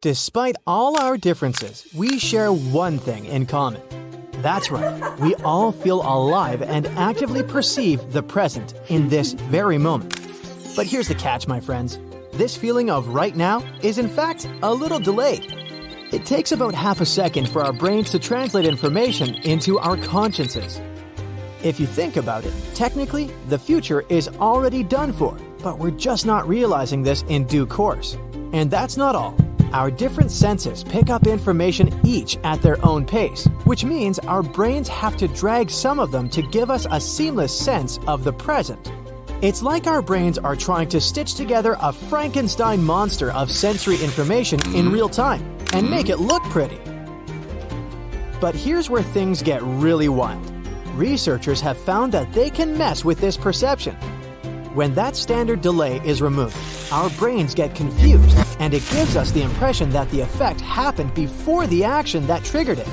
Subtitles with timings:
[0.00, 3.82] Despite all our differences, we share one thing in common.
[4.42, 10.14] That's right, we all feel alive and actively perceive the present in this very moment.
[10.76, 11.98] But here's the catch, my friends.
[12.34, 15.44] This feeling of right now is in fact a little delayed.
[16.12, 20.80] It takes about half a second for our brains to translate information into our consciences.
[21.64, 26.24] If you think about it, technically, the future is already done for, but we're just
[26.24, 28.16] not realizing this in due course.
[28.52, 29.36] And that's not all.
[29.72, 34.88] Our different senses pick up information each at their own pace, which means our brains
[34.88, 38.90] have to drag some of them to give us a seamless sense of the present.
[39.42, 44.58] It's like our brains are trying to stitch together a Frankenstein monster of sensory information
[44.74, 45.42] in real time
[45.74, 46.80] and make it look pretty.
[48.40, 50.50] But here's where things get really wild.
[50.94, 53.96] Researchers have found that they can mess with this perception
[54.74, 56.56] when that standard delay is removed,
[56.92, 61.66] our brains get confused, and it gives us the impression that the effect happened before
[61.66, 62.88] the action that triggered it.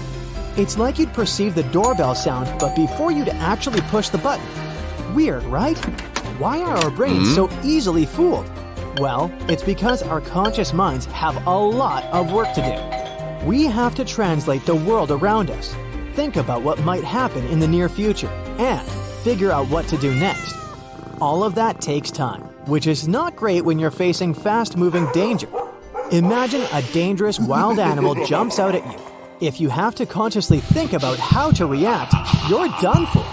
[0.58, 4.45] It's like you'd perceive the doorbell sound, but before you'd actually push the button.
[5.14, 5.78] Weird, right?
[6.40, 7.36] Why are our brains mm-hmm.
[7.36, 8.50] so easily fooled?
[8.98, 13.45] Well, it's because our conscious minds have a lot of work to do.
[13.45, 15.76] We have to translate the world around us,
[16.14, 18.88] think about what might happen in the near future, and
[19.23, 20.56] figure out what to do next.
[21.21, 25.47] All of that takes time, which is not great when you're facing fast moving danger.
[26.11, 28.99] Imagine a dangerous wild animal jumps out at you.
[29.39, 32.13] If you have to consciously think about how to react,
[32.49, 33.25] you're done for.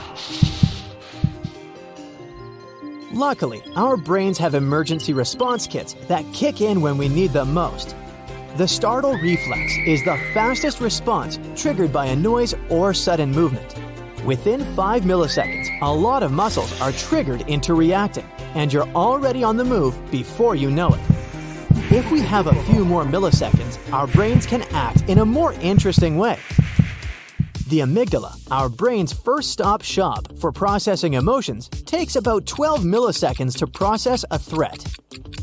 [3.12, 7.96] Luckily, our brains have emergency response kits that kick in when we need them most.
[8.56, 13.74] The startle reflex is the fastest response triggered by a noise or sudden movement.
[14.24, 19.56] Within 5 milliseconds, a lot of muscles are triggered into reacting, and you're already on
[19.56, 21.00] the move before you know it.
[21.90, 26.18] If we have a few more milliseconds, our brains can act in a more interesting
[26.18, 26.38] way.
[27.66, 33.66] The amygdala, our brain's first stop shop for processing emotions, takes about 12 milliseconds to
[33.66, 34.86] process a threat.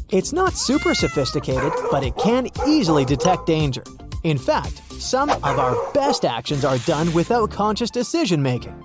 [0.10, 3.84] It's not super sophisticated, but it can easily detect danger.
[4.24, 8.84] In fact, some of our best actions are done without conscious decision making.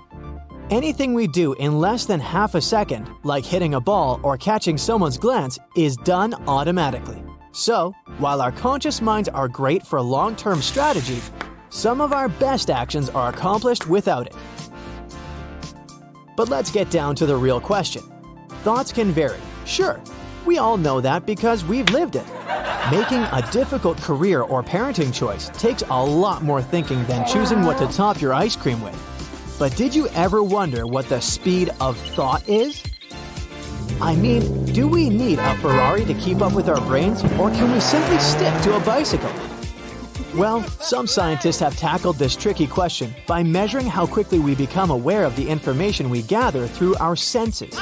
[0.69, 4.77] Anything we do in less than half a second, like hitting a ball or catching
[4.77, 7.21] someone's glance, is done automatically.
[7.51, 11.19] So, while our conscious minds are great for long term strategy,
[11.69, 14.35] some of our best actions are accomplished without it.
[16.37, 18.03] But let's get down to the real question.
[18.63, 20.01] Thoughts can vary, sure,
[20.45, 22.25] we all know that because we've lived it.
[22.91, 27.79] Making a difficult career or parenting choice takes a lot more thinking than choosing what
[27.79, 29.55] to top your ice cream with.
[29.57, 32.83] But did you ever wonder what the speed of thought is?
[33.99, 37.71] I mean, do we need a Ferrari to keep up with our brains, or can
[37.71, 39.33] we simply stick to a bicycle?
[40.35, 45.23] Well, some scientists have tackled this tricky question by measuring how quickly we become aware
[45.23, 47.73] of the information we gather through our senses.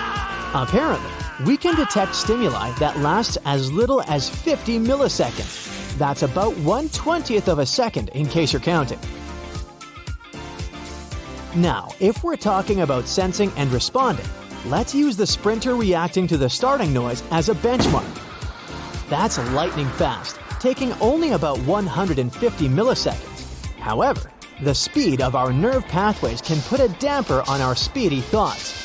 [0.53, 1.11] Apparently,
[1.45, 5.97] we can detect stimuli that lasts as little as 50 milliseconds.
[5.97, 8.99] That's about 1 20th of a second in case you're counting.
[11.55, 14.25] Now, if we're talking about sensing and responding,
[14.65, 18.07] let's use the sprinter reacting to the starting noise as a benchmark.
[19.09, 23.65] That's lightning fast, taking only about 150 milliseconds.
[23.77, 28.82] However, the speed of our nerve pathways can put a damper on our speedy thoughts.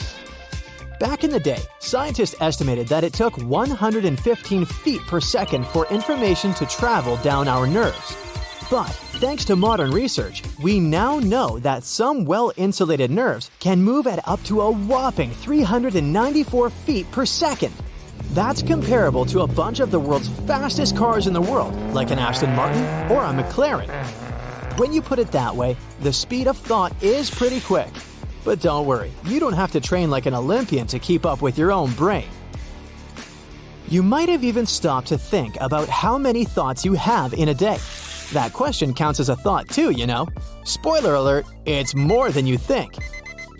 [0.98, 6.52] Back in the day, scientists estimated that it took 115 feet per second for information
[6.54, 8.16] to travel down our nerves.
[8.68, 14.08] But thanks to modern research, we now know that some well insulated nerves can move
[14.08, 17.72] at up to a whopping 394 feet per second.
[18.32, 22.18] That's comparable to a bunch of the world's fastest cars in the world, like an
[22.18, 22.82] Aston Martin
[23.12, 23.88] or a McLaren.
[24.78, 27.88] When you put it that way, the speed of thought is pretty quick.
[28.44, 31.58] But don't worry, you don't have to train like an Olympian to keep up with
[31.58, 32.28] your own brain.
[33.88, 37.54] You might have even stopped to think about how many thoughts you have in a
[37.54, 37.78] day.
[38.32, 40.28] That question counts as a thought too, you know.
[40.64, 43.02] Spoiler alert, it's more than you think.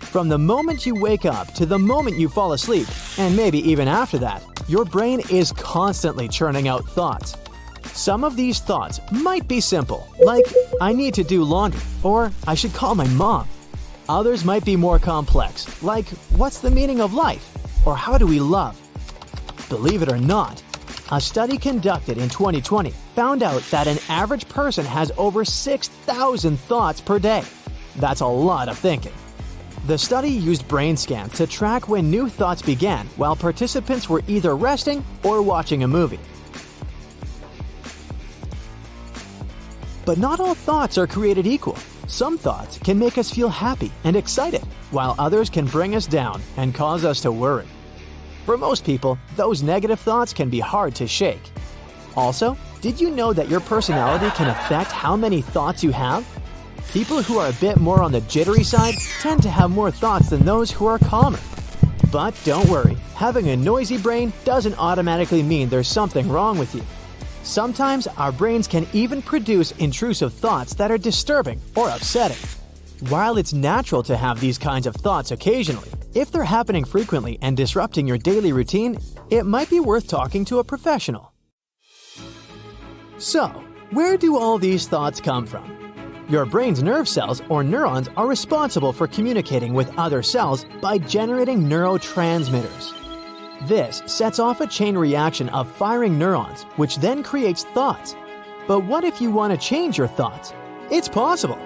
[0.01, 2.87] From the moment you wake up to the moment you fall asleep,
[3.17, 7.35] and maybe even after that, your brain is constantly churning out thoughts.
[7.93, 10.45] Some of these thoughts might be simple, like,
[10.79, 13.47] I need to do laundry, or I should call my mom.
[14.09, 17.45] Others might be more complex, like what's the meaning of life?
[17.85, 18.75] Or how do we love?
[19.69, 20.63] Believe it or not,
[21.11, 26.99] a study conducted in 2020 found out that an average person has over 6,000 thoughts
[26.99, 27.43] per day.
[27.97, 29.13] That's a lot of thinking.
[29.85, 34.55] The study used brain scans to track when new thoughts began while participants were either
[34.55, 36.19] resting or watching a movie.
[40.03, 41.77] But not all thoughts are created equal.
[42.09, 46.41] Some thoughts can make us feel happy and excited, while others can bring us down
[46.57, 47.67] and cause us to worry.
[48.47, 51.51] For most people, those negative thoughts can be hard to shake.
[52.17, 56.27] Also, did you know that your personality can affect how many thoughts you have?
[56.93, 60.31] People who are a bit more on the jittery side tend to have more thoughts
[60.31, 61.39] than those who are calmer.
[62.11, 66.81] But don't worry, having a noisy brain doesn't automatically mean there's something wrong with you.
[67.43, 72.37] Sometimes our brains can even produce intrusive thoughts that are disturbing or upsetting.
[73.07, 77.55] While it's natural to have these kinds of thoughts occasionally, if they're happening frequently and
[77.55, 78.97] disrupting your daily routine,
[79.29, 81.33] it might be worth talking to a professional.
[83.17, 83.47] So,
[83.91, 85.75] where do all these thoughts come from?
[86.29, 91.63] Your brain's nerve cells or neurons are responsible for communicating with other cells by generating
[91.63, 92.93] neurotransmitters.
[93.63, 98.15] This sets off a chain reaction of firing neurons, which then creates thoughts.
[98.67, 100.53] But what if you want to change your thoughts?
[100.89, 101.59] It's possible.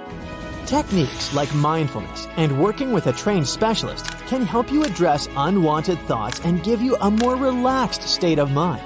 [0.66, 6.40] Techniques like mindfulness and working with a trained specialist can help you address unwanted thoughts
[6.42, 8.84] and give you a more relaxed state of mind.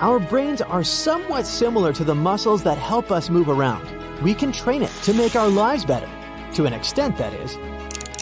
[0.00, 3.86] Our brains are somewhat similar to the muscles that help us move around
[4.22, 6.08] we can train it to make our lives better.
[6.54, 7.56] To an extent, that is.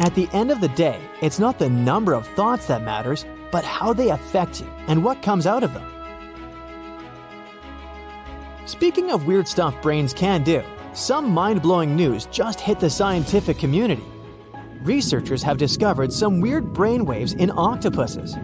[0.00, 3.64] At the end of the day, it's not the number of thoughts that matters, but
[3.64, 5.86] how they affect you and what comes out of them.
[8.64, 10.62] Speaking of weird stuff brains can do,
[10.94, 14.04] some mind blowing news just hit the scientific community.
[14.80, 18.38] Researchers have discovered some weird brainwaves in octopuses.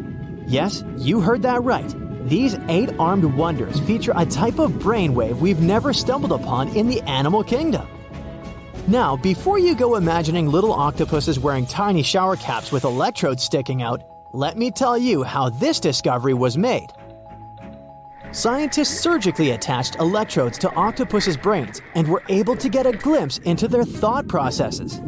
[0.46, 1.94] Yes, you heard that right.
[2.28, 7.00] These eight armed wonders feature a type of brainwave we've never stumbled upon in the
[7.02, 7.88] animal kingdom.
[8.88, 14.00] Now, before you go imagining little octopuses wearing tiny shower caps with electrodes sticking out,
[14.32, 16.86] let me tell you how this discovery was made.
[18.30, 23.66] Scientists surgically attached electrodes to octopuses' brains and were able to get a glimpse into
[23.66, 25.00] their thought processes.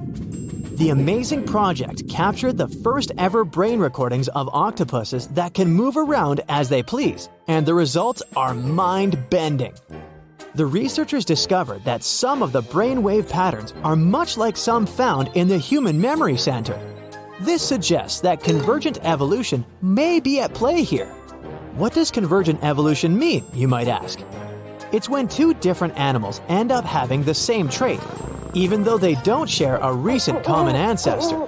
[0.79, 6.41] The amazing project captured the first ever brain recordings of octopuses that can move around
[6.49, 9.75] as they please, and the results are mind bending.
[10.59, 15.47] The researchers discovered that some of the brainwave patterns are much like some found in
[15.47, 16.77] the human memory center.
[17.39, 21.07] This suggests that convergent evolution may be at play here.
[21.77, 24.19] What does convergent evolution mean, you might ask?
[24.91, 28.01] It's when two different animals end up having the same trait,
[28.53, 31.47] even though they don't share a recent common ancestor.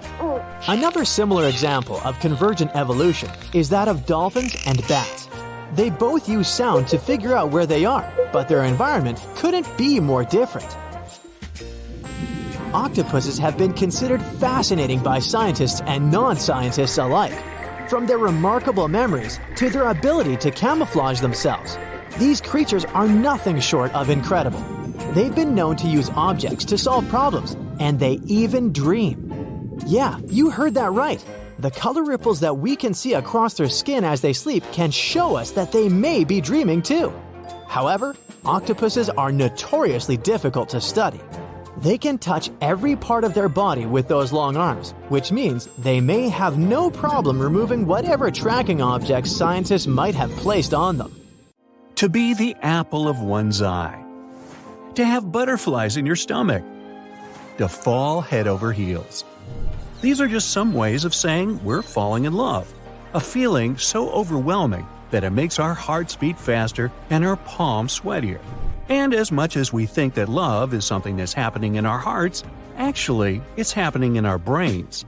[0.68, 5.29] Another similar example of convergent evolution is that of dolphins and bats.
[5.72, 10.00] They both use sound to figure out where they are, but their environment couldn't be
[10.00, 10.76] more different.
[12.74, 17.34] Octopuses have been considered fascinating by scientists and non scientists alike.
[17.88, 21.76] From their remarkable memories to their ability to camouflage themselves,
[22.18, 24.62] these creatures are nothing short of incredible.
[25.12, 29.78] They've been known to use objects to solve problems, and they even dream.
[29.86, 31.24] Yeah, you heard that right.
[31.60, 35.36] The color ripples that we can see across their skin as they sleep can show
[35.36, 37.12] us that they may be dreaming too.
[37.68, 41.20] However, octopuses are notoriously difficult to study.
[41.82, 46.00] They can touch every part of their body with those long arms, which means they
[46.00, 51.14] may have no problem removing whatever tracking objects scientists might have placed on them.
[51.96, 54.02] To be the apple of one's eye
[54.94, 56.62] to have butterflies in your stomach,
[57.58, 59.24] to fall head over heels.
[60.00, 62.72] These are just some ways of saying we're falling in love,
[63.12, 68.40] a feeling so overwhelming that it makes our hearts beat faster and our palms sweatier.
[68.88, 72.42] And as much as we think that love is something that's happening in our hearts,
[72.78, 75.04] actually, it's happening in our brains.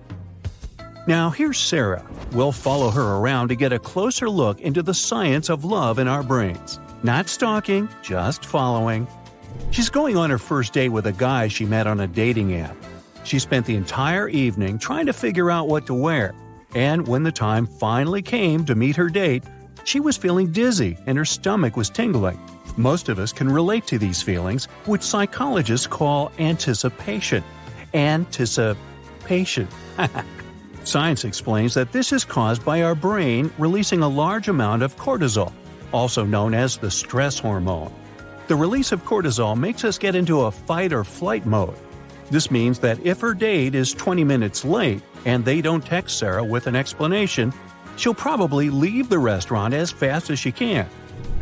[1.07, 2.07] Now, here's Sarah.
[2.33, 6.07] We'll follow her around to get a closer look into the science of love in
[6.07, 6.79] our brains.
[7.03, 9.09] Not stalking, just following.
[9.71, 12.77] She's going on her first date with a guy she met on a dating app.
[13.25, 16.35] She spent the entire evening trying to figure out what to wear,
[16.75, 19.45] and when the time finally came to meet her date,
[19.85, 22.39] she was feeling dizzy and her stomach was tingling.
[22.77, 27.45] Most of us can relate to these feelings, which psychologists call anticipation.
[27.93, 29.69] Anticipation.
[30.85, 35.53] Science explains that this is caused by our brain releasing a large amount of cortisol,
[35.93, 37.93] also known as the stress hormone.
[38.49, 41.77] The release of cortisol makes us get into a fight or flight mode.
[42.33, 46.43] This means that if her date is 20 minutes late and they don't text Sarah
[46.43, 47.53] with an explanation,
[47.97, 50.89] she'll probably leave the restaurant as fast as she can.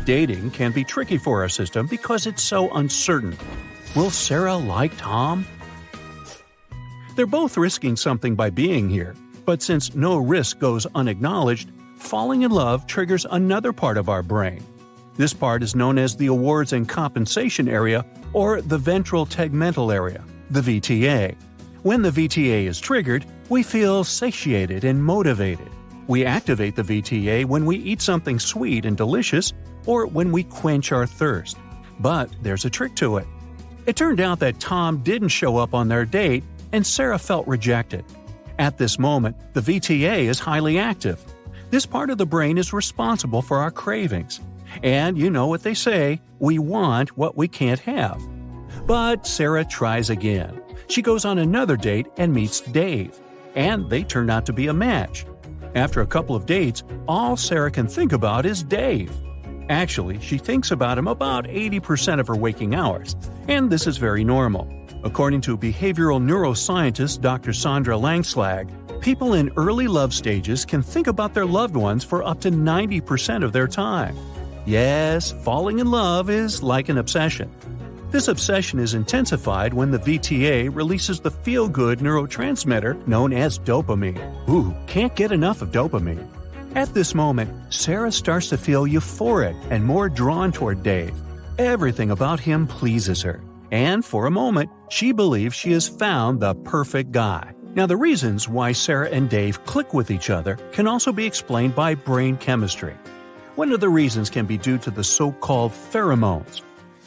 [0.03, 3.37] Dating can be tricky for our system because it's so uncertain.
[3.95, 5.45] Will Sarah like Tom?
[7.15, 12.51] They're both risking something by being here, but since no risk goes unacknowledged, falling in
[12.51, 14.61] love triggers another part of our brain
[15.15, 20.21] This part is known as the awards and compensation area or the ventral tegmental area,
[20.51, 21.35] the VTA.
[21.83, 25.69] When the VTA is triggered, we feel satiated and motivated.
[26.07, 29.53] We activate the VTA when we eat something sweet and delicious
[29.85, 31.57] or when we quench our thirst.
[31.99, 33.27] But there's a trick to it.
[33.85, 36.43] It turned out that Tom didn't show up on their date
[36.73, 38.03] and Sarah felt rejected.
[38.59, 41.23] At this moment, the VTA is highly active.
[41.69, 44.41] This part of the brain is responsible for our cravings.
[44.83, 48.21] And you know what they say we want what we can't have.
[48.85, 50.61] But Sarah tries again.
[50.87, 53.17] She goes on another date and meets Dave.
[53.55, 55.25] And they turn out to be a match.
[55.75, 59.11] After a couple of dates, all Sarah can think about is Dave.
[59.69, 63.15] Actually, she thinks about him about 80% of her waking hours,
[63.47, 64.67] and this is very normal.
[65.03, 67.53] According to behavioral neuroscientist Dr.
[67.53, 68.69] Sandra Langeslag,
[69.01, 73.45] people in early love stages can think about their loved ones for up to 90%
[73.45, 74.15] of their time.
[74.65, 77.49] Yes, falling in love is like an obsession.
[78.11, 84.49] This obsession is intensified when the VTA releases the feel good neurotransmitter known as dopamine.
[84.49, 86.27] Ooh, can't get enough of dopamine.
[86.75, 91.15] At this moment, Sarah starts to feel euphoric and more drawn toward Dave.
[91.57, 93.41] Everything about him pleases her,
[93.71, 97.53] and for a moment, she believes she has found the perfect guy.
[97.75, 101.75] Now, the reasons why Sarah and Dave click with each other can also be explained
[101.75, 102.93] by brain chemistry.
[103.55, 106.61] One of the reasons can be due to the so called pheromones.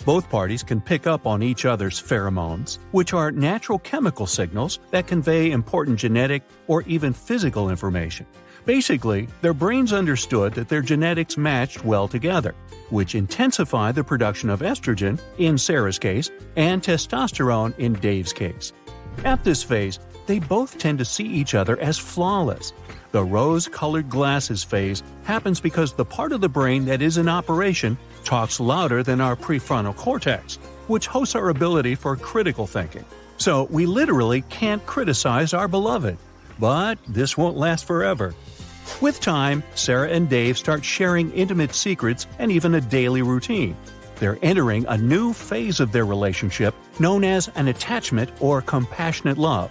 [0.04, 5.06] Both parties can pick up on each other's pheromones, which are natural chemical signals that
[5.06, 8.26] convey important genetic or even physical information.
[8.66, 12.54] Basically, their brains understood that their genetics matched well together,
[12.90, 18.74] which intensified the production of estrogen, in Sarah's case, and testosterone, in Dave's case.
[19.24, 22.72] At this phase, they both tend to see each other as flawless.
[23.12, 27.28] The rose colored glasses phase happens because the part of the brain that is in
[27.28, 33.04] operation talks louder than our prefrontal cortex, which hosts our ability for critical thinking.
[33.36, 36.16] So we literally can't criticize our beloved.
[36.58, 38.34] But this won't last forever.
[39.00, 43.76] With time, Sarah and Dave start sharing intimate secrets and even a daily routine.
[44.16, 49.70] They're entering a new phase of their relationship known as an attachment or compassionate love.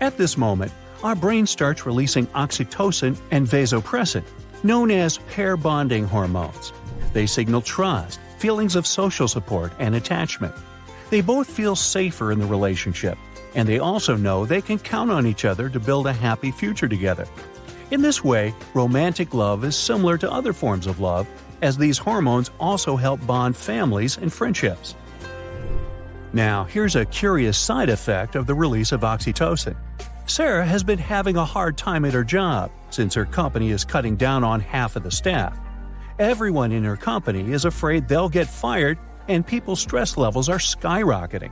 [0.00, 0.72] At this moment,
[1.02, 4.24] our brain starts releasing oxytocin and vasopressin,
[4.62, 6.72] known as pair bonding hormones.
[7.14, 10.54] They signal trust, feelings of social support, and attachment.
[11.08, 13.16] They both feel safer in the relationship,
[13.54, 16.88] and they also know they can count on each other to build a happy future
[16.88, 17.26] together.
[17.92, 21.28] In this way, romantic love is similar to other forms of love,
[21.62, 24.96] as these hormones also help bond families and friendships.
[26.32, 29.76] Now, here's a curious side effect of the release of oxytocin.
[30.26, 34.16] Sarah has been having a hard time at her job since her company is cutting
[34.16, 35.56] down on half of the staff.
[36.20, 41.50] Everyone in her company is afraid they'll get fired and people's stress levels are skyrocketing.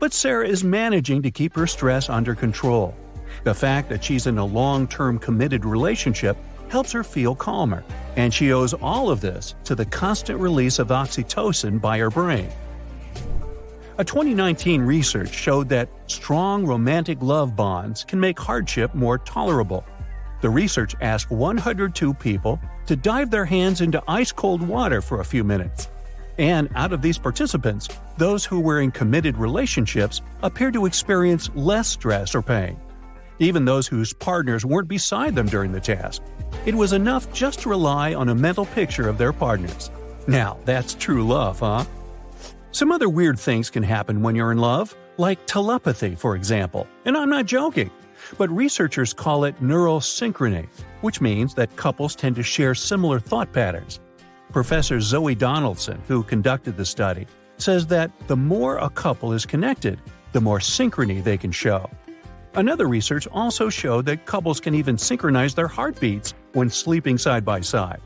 [0.00, 2.96] But Sarah is managing to keep her stress under control.
[3.44, 6.38] The fact that she's in a long term committed relationship
[6.70, 7.84] helps her feel calmer,
[8.16, 12.48] and she owes all of this to the constant release of oxytocin by her brain.
[13.98, 19.84] A 2019 research showed that strong romantic love bonds can make hardship more tolerable.
[20.40, 25.24] The research asked 102 people to dive their hands into ice cold water for a
[25.24, 25.88] few minutes.
[26.38, 31.88] And out of these participants, those who were in committed relationships appeared to experience less
[31.88, 32.76] stress or pain
[33.38, 36.22] even those whose partners weren't beside them during the task.
[36.66, 39.90] It was enough just to rely on a mental picture of their partners.
[40.26, 41.84] Now, that's true love, huh?
[42.72, 47.16] Some other weird things can happen when you're in love, like telepathy, for example, and
[47.16, 47.90] I'm not joking.
[48.36, 50.68] But researchers call it neural synchrony,
[51.00, 54.00] which means that couples tend to share similar thought patterns.
[54.52, 57.26] Professor Zoe Donaldson, who conducted the study,
[57.58, 60.00] says that the more a couple is connected,
[60.32, 61.88] the more synchrony they can show.
[62.54, 67.60] Another research also showed that couples can even synchronize their heartbeats when sleeping side by
[67.60, 68.00] side.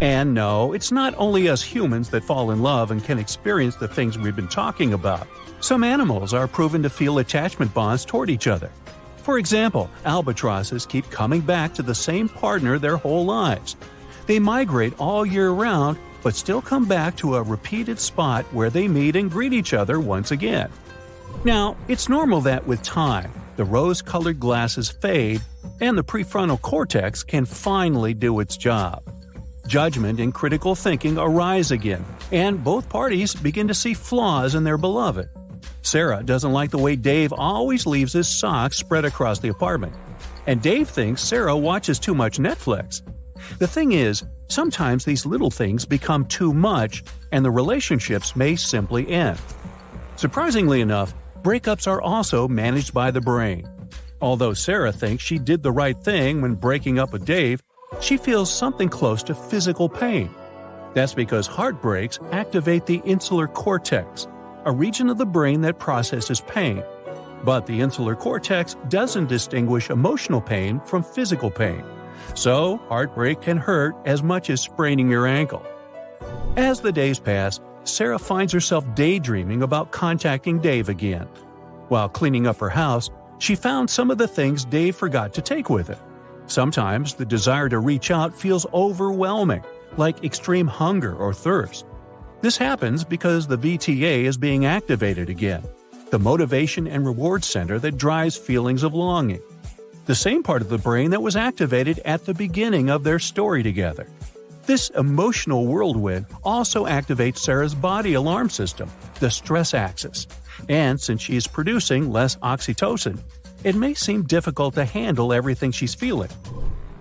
[0.00, 3.88] And no, it's not only us humans that fall in love and can experience the
[3.88, 5.26] things we've been talking about.
[5.60, 8.70] Some animals are proven to feel attachment bonds toward each other.
[9.22, 13.76] For example, albatrosses keep coming back to the same partner their whole lives.
[14.26, 18.88] They migrate all year round, but still come back to a repeated spot where they
[18.88, 20.70] meet and greet each other once again.
[21.44, 25.40] Now, it's normal that with time, the rose colored glasses fade,
[25.80, 29.02] and the prefrontal cortex can finally do its job.
[29.66, 34.78] Judgment and critical thinking arise again, and both parties begin to see flaws in their
[34.78, 35.28] beloved.
[35.82, 39.94] Sarah doesn't like the way Dave always leaves his socks spread across the apartment,
[40.46, 43.02] and Dave thinks Sarah watches too much Netflix.
[43.58, 49.08] The thing is, sometimes these little things become too much and the relationships may simply
[49.08, 49.38] end.
[50.16, 53.68] Surprisingly enough, breakups are also managed by the brain.
[54.20, 57.60] Although Sarah thinks she did the right thing when breaking up with Dave,
[58.00, 60.30] she feels something close to physical pain.
[60.94, 64.28] That's because heartbreaks activate the insular cortex,
[64.64, 66.82] a region of the brain that processes pain.
[67.44, 71.84] But the insular cortex doesn't distinguish emotional pain from physical pain.
[72.34, 75.64] So, heartbreak can hurt as much as spraining your ankle.
[76.56, 81.28] As the days pass, Sarah finds herself daydreaming about contacting Dave again.
[81.88, 85.68] While cleaning up her house, she found some of the things Dave forgot to take
[85.68, 85.98] with him.
[86.46, 89.64] Sometimes the desire to reach out feels overwhelming,
[89.96, 91.86] like extreme hunger or thirst.
[92.42, 95.62] This happens because the VTA is being activated again,
[96.10, 99.40] the motivation and reward center that drives feelings of longing.
[100.06, 103.62] The same part of the brain that was activated at the beginning of their story
[103.62, 104.08] together.
[104.66, 110.26] This emotional whirlwind also activates Sarah's body alarm system, the stress axis.
[110.68, 113.20] And since she is producing less oxytocin,
[113.62, 116.30] it may seem difficult to handle everything she's feeling.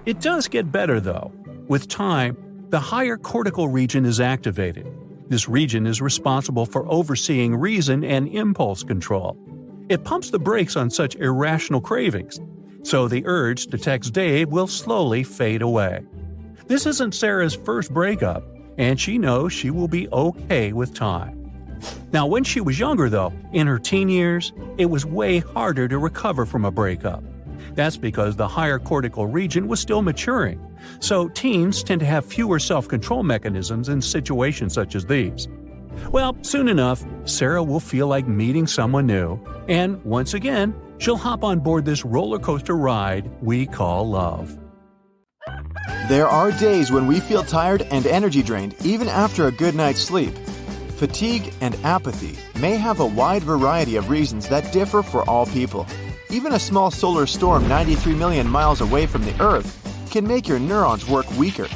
[0.06, 1.32] It does get better though.
[1.68, 2.38] With time,
[2.70, 4.86] the higher cortical region is activated.
[5.32, 9.38] This region is responsible for overseeing reason and impulse control.
[9.88, 12.42] It pumps the brakes on such irrational cravings,
[12.84, 16.02] so the urge to text Dave will slowly fade away.
[16.68, 18.44] This isn't Sarah's first breakup,
[18.78, 21.50] and she knows she will be okay with time.
[22.12, 25.98] Now, when she was younger, though, in her teen years, it was way harder to
[25.98, 27.24] recover from a breakup.
[27.74, 30.60] That's because the higher cortical region was still maturing,
[31.00, 35.48] so teens tend to have fewer self control mechanisms in situations such as these.
[36.12, 41.44] Well, soon enough, Sarah will feel like meeting someone new, and once again, she'll hop
[41.44, 44.58] on board this roller coaster ride we call love.
[46.08, 50.02] There are days when we feel tired and energy drained even after a good night's
[50.02, 50.34] sleep.
[50.98, 55.88] Fatigue and apathy may have a wide variety of reasons that differ for all people.
[56.32, 59.78] Even a small solar storm 93 million miles away from the Earth
[60.10, 61.68] can make your neurons work weaker.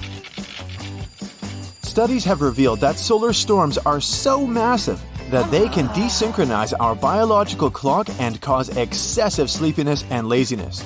[1.82, 7.70] Studies have revealed that solar storms are so massive that they can desynchronize our biological
[7.70, 10.86] clock and cause excessive sleepiness and laziness.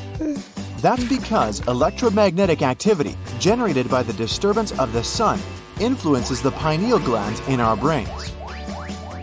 [0.77, 5.39] That's because electromagnetic activity generated by the disturbance of the sun
[5.79, 8.33] influences the pineal glands in our brains.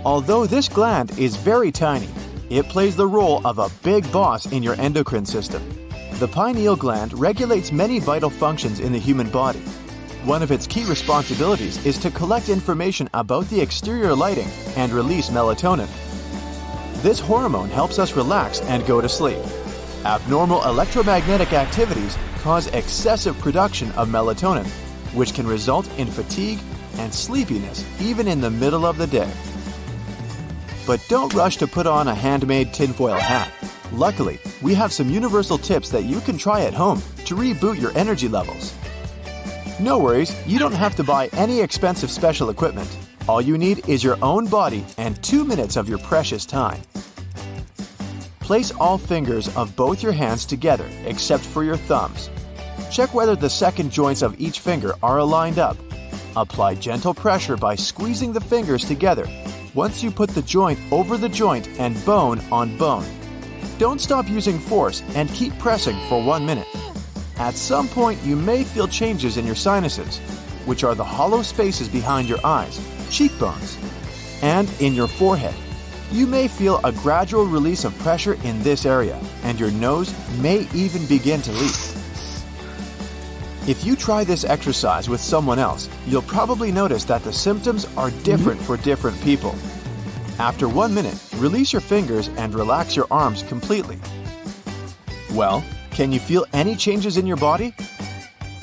[0.04, 2.09] Although this gland is very tiny,
[2.50, 5.62] it plays the role of a big boss in your endocrine system.
[6.18, 9.61] The pineal gland regulates many vital functions in the human body.
[10.24, 15.28] One of its key responsibilities is to collect information about the exterior lighting and release
[15.30, 15.88] melatonin.
[17.02, 19.38] This hormone helps us relax and go to sleep.
[20.04, 24.66] Abnormal electromagnetic activities cause excessive production of melatonin,
[25.14, 26.61] which can result in fatigue
[26.98, 29.30] and sleepiness even in the middle of the day.
[30.87, 33.51] But don't rush to put on a handmade tinfoil hat.
[33.92, 37.96] Luckily, we have some universal tips that you can try at home to reboot your
[37.99, 38.72] energy levels.
[39.81, 42.88] No worries, you don't have to buy any expensive special equipment.
[43.29, 46.81] All you need is your own body and two minutes of your precious time.
[48.38, 52.31] Place all fingers of both your hands together except for your thumbs.
[52.92, 55.77] Check whether the second joints of each finger are aligned up.
[56.37, 59.27] Apply gentle pressure by squeezing the fingers together
[59.76, 63.06] once you put the joint over the joint and bone on bone.
[63.76, 66.66] Don't stop using force and keep pressing for one minute.
[67.36, 70.18] At some point, you may feel changes in your sinuses,
[70.64, 73.76] which are the hollow spaces behind your eyes, cheekbones,
[74.40, 75.54] and in your forehead.
[76.10, 80.66] You may feel a gradual release of pressure in this area, and your nose may
[80.72, 81.86] even begin to leak.
[83.68, 88.12] If you try this exercise with someone else, you'll probably notice that the symptoms are
[88.22, 89.57] different for different people.
[90.38, 93.98] After one minute, release your fingers and relax your arms completely.
[95.33, 97.74] Well, can you feel any changes in your body?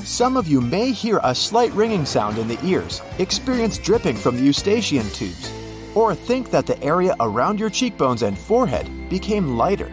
[0.06, 4.38] Some of you may hear a slight ringing sound in the ears, experience dripping from
[4.38, 5.52] the eustachian tubes,
[5.96, 9.92] or think that the area around your cheekbones and forehead became lighter.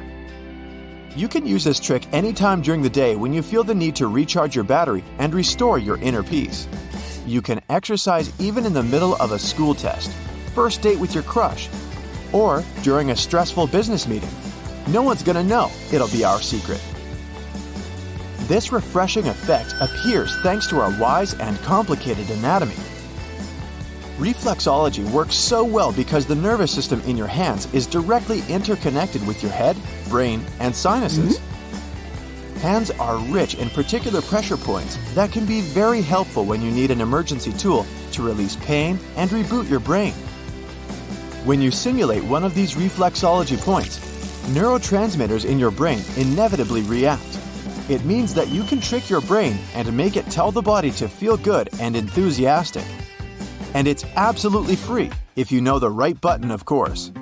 [1.17, 4.07] You can use this trick anytime during the day when you feel the need to
[4.07, 6.69] recharge your battery and restore your inner peace.
[7.27, 10.13] You can exercise even in the middle of a school test,
[10.55, 11.69] first date with your crush,
[12.33, 14.31] or during a stressful business meeting.
[14.89, 16.81] No one's gonna know, it'll be our secret.
[18.47, 22.75] This refreshing effect appears thanks to our wise and complicated anatomy.
[24.21, 29.43] Reflexology works so well because the nervous system in your hands is directly interconnected with
[29.43, 29.79] your head,
[30.11, 31.39] brain, and sinuses.
[31.39, 32.59] Mm-hmm.
[32.59, 36.91] hands are rich in particular pressure points that can be very helpful when you need
[36.91, 40.13] an emergency tool to release pain and reboot your brain.
[41.47, 44.01] When you simulate one of these reflexology points,
[44.49, 47.39] neurotransmitters in your brain inevitably react.
[47.89, 51.09] It means that you can trick your brain and make it tell the body to
[51.09, 52.85] feel good and enthusiastic.
[53.75, 57.13] And it's absolutely free if you know the right button, of course.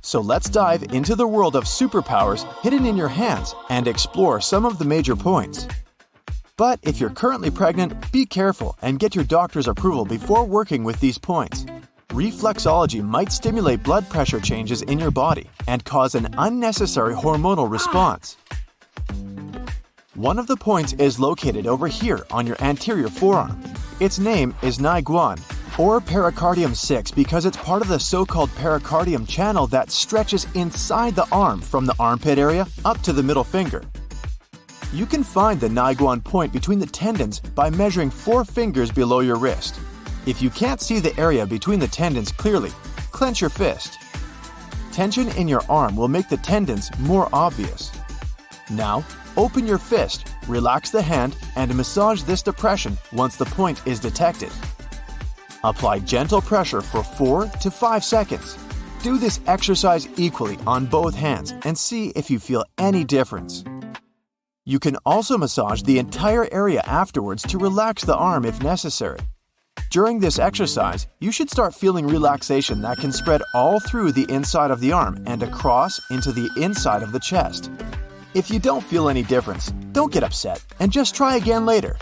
[0.00, 4.64] So let's dive into the world of superpowers hidden in your hands and explore some
[4.64, 5.66] of the major points.
[6.56, 11.00] But if you're currently pregnant, be careful and get your doctor's approval before working with
[11.00, 11.66] these points.
[12.10, 18.36] Reflexology might stimulate blood pressure changes in your body and cause an unnecessary hormonal response.
[20.14, 23.60] One of the points is located over here on your anterior forearm.
[23.98, 25.38] Its name is Neiguan,
[25.78, 31.26] or pericardium 6 because it's part of the so-called pericardium channel that stretches inside the
[31.32, 33.82] arm from the armpit area up to the middle finger.
[34.92, 39.36] You can find the Neiguan point between the tendons by measuring four fingers below your
[39.36, 39.80] wrist.
[40.26, 42.72] If you can't see the area between the tendons clearly,
[43.12, 43.98] clench your fist.
[44.92, 47.92] Tension in your arm will make the tendons more obvious.
[48.70, 49.06] Now,
[49.38, 54.52] open your fist, relax the hand, and massage this depression once the point is detected.
[55.64, 58.58] Apply gentle pressure for 4 to 5 seconds.
[59.02, 63.64] Do this exercise equally on both hands and see if you feel any difference.
[64.64, 69.20] You can also massage the entire area afterwards to relax the arm if necessary.
[69.90, 74.72] During this exercise, you should start feeling relaxation that can spread all through the inside
[74.72, 77.70] of the arm and across into the inside of the chest.
[78.34, 81.96] If you don't feel any difference, don't get upset and just try again later.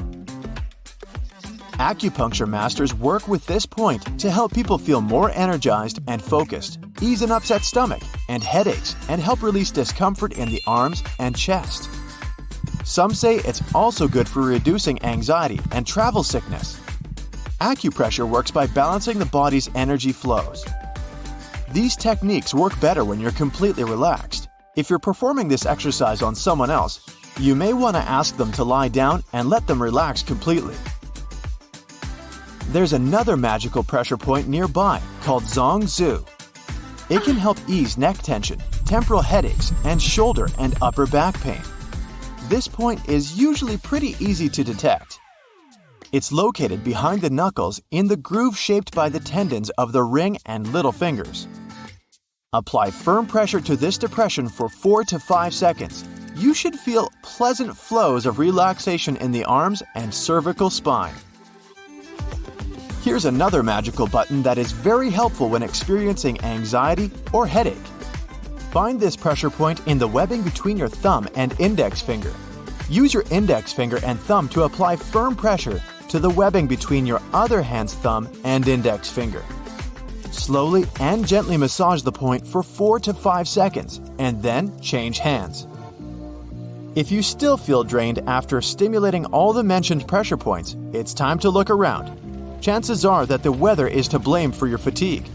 [1.78, 7.22] Acupuncture masters work with this point to help people feel more energized and focused, ease
[7.22, 11.88] an upset stomach and headaches, and help release discomfort in the arms and chest.
[12.84, 16.80] Some say it's also good for reducing anxiety and travel sickness.
[17.60, 20.64] Acupressure works by balancing the body's energy flows.
[21.70, 24.48] These techniques work better when you're completely relaxed.
[24.74, 26.98] If you're performing this exercise on someone else,
[27.38, 30.76] you may want to ask them to lie down and let them relax completely.
[32.68, 36.26] There's another magical pressure point nearby called Zhong Zhu.
[37.10, 41.62] It can help ease neck tension, temporal headaches, and shoulder and upper back pain.
[42.48, 45.18] This point is usually pretty easy to detect.
[46.12, 50.38] It's located behind the knuckles in the groove shaped by the tendons of the ring
[50.46, 51.48] and little fingers.
[52.52, 56.04] Apply firm pressure to this depression for 4 to 5 seconds.
[56.36, 61.14] You should feel pleasant flows of relaxation in the arms and cervical spine.
[63.02, 67.76] Here's another magical button that is very helpful when experiencing anxiety or headache.
[68.72, 72.32] Find this pressure point in the webbing between your thumb and index finger.
[72.88, 77.22] Use your index finger and thumb to apply firm pressure to the webbing between your
[77.32, 79.44] other hand's thumb and index finger.
[80.32, 85.68] Slowly and gently massage the point for 4 to 5 seconds and then change hands.
[86.96, 91.50] If you still feel drained after stimulating all the mentioned pressure points, it's time to
[91.50, 92.20] look around
[92.60, 95.28] chances are that the weather is to blame for your fatigue.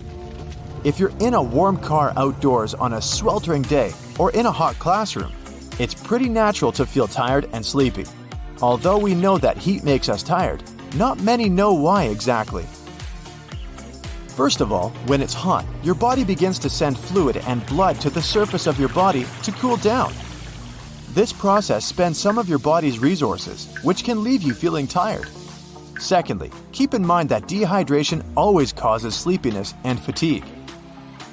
[0.84, 4.80] If you're in a warm car outdoors on a sweltering day or in a hot
[4.80, 5.32] classroom,
[5.78, 8.06] it's pretty natural to feel tired and sleepy.
[8.63, 10.63] Although we know that heat makes us tired,
[10.95, 12.65] not many know why exactly.
[14.30, 18.10] First of all, when it's hot, your body begins to send fluid and blood to
[18.10, 20.12] the surface of your body to cool down.
[21.13, 25.28] This process spends some of your body's resources, which can leave you feeling tired.
[26.00, 30.45] Secondly, keep in mind that dehydration always causes sleepiness and fatigue.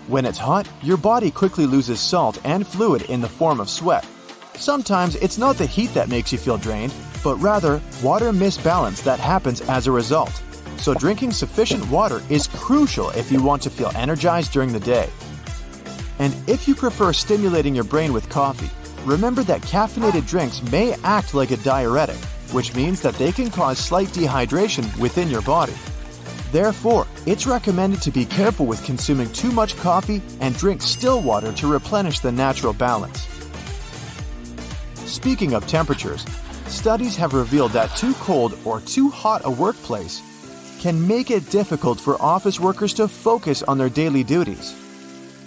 [0.08, 4.06] When it's hot, your body quickly loses salt and fluid in the form of sweat.
[4.54, 9.20] Sometimes it's not the heat that makes you feel drained, but rather water misbalance that
[9.20, 10.42] happens as a result.
[10.78, 15.10] So, drinking sufficient water is crucial if you want to feel energized during the day.
[16.18, 18.70] And if you prefer stimulating your brain with coffee,
[19.06, 22.18] remember that caffeinated drinks may act like a diuretic
[22.52, 25.74] which means that they can cause slight dehydration within your body.
[26.52, 31.52] Therefore, it's recommended to be careful with consuming too much coffee and drink still water
[31.52, 33.26] to replenish the natural balance.
[34.94, 36.24] Speaking of temperatures,
[36.66, 40.22] studies have revealed that too cold or too hot a workplace
[40.80, 44.85] can make it difficult for office workers to focus on their daily duties.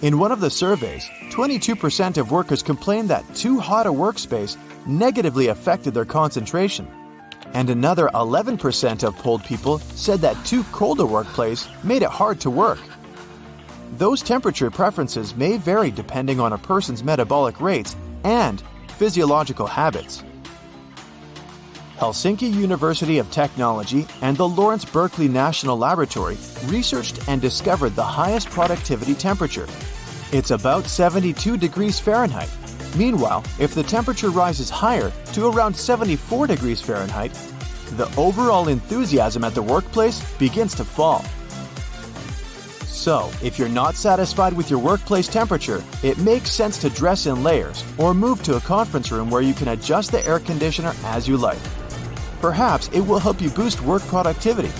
[0.02, 5.48] In one of the surveys, 22% of workers complained that too hot a workspace negatively
[5.48, 6.88] affected their concentration.
[7.52, 12.40] And another 11% of polled people said that too cold a workplace made it hard
[12.40, 12.78] to work.
[13.98, 18.62] Those temperature preferences may vary depending on a person's metabolic rates and
[18.96, 20.22] physiological habits.
[22.00, 28.48] Helsinki University of Technology and the Lawrence Berkeley National Laboratory researched and discovered the highest
[28.48, 29.66] productivity temperature.
[30.32, 32.48] It's about 72 degrees Fahrenheit.
[32.96, 37.34] Meanwhile, if the temperature rises higher to around 74 degrees Fahrenheit,
[37.98, 41.22] the overall enthusiasm at the workplace begins to fall.
[42.86, 47.42] So, if you're not satisfied with your workplace temperature, it makes sense to dress in
[47.42, 51.28] layers or move to a conference room where you can adjust the air conditioner as
[51.28, 51.58] you like.
[52.40, 54.72] Perhaps it will help you boost work productivity.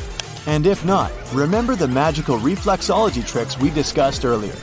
[0.46, 4.57] And if not, remember the magical reflexology tricks we discussed earlier.